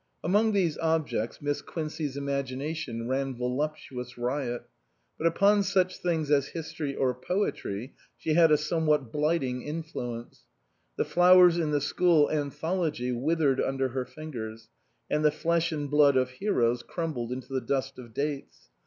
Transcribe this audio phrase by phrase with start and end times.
[0.23, 4.67] Among these objects Miss Quincey's imagina tion ran voluptuous riot.
[5.19, 10.45] But upon such things as history or poetry she had a somewhat blight ing influence.
[10.97, 14.69] The flowers in the school An thology withered under her fingers,
[15.07, 18.71] and the flesh and blood of heroes crumbled into the dust of dates.